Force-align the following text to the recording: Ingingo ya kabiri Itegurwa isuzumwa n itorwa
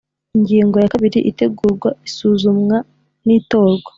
Ingingo 0.35 0.75
ya 0.81 0.91
kabiri 0.93 1.19
Itegurwa 1.31 1.89
isuzumwa 2.07 2.77
n 3.25 3.27
itorwa 3.37 3.89